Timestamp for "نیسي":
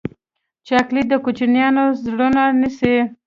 2.59-2.95